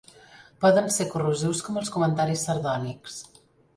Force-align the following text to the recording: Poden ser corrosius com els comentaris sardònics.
Poden 0.63 0.87
ser 0.95 1.07
corrosius 1.11 1.61
com 1.67 1.77
els 1.83 1.93
comentaris 1.99 2.47
sardònics. 2.49 3.21